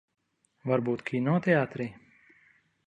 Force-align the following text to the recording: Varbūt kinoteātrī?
Varbūt 0.71 1.03
kinoteātrī? 1.11 1.91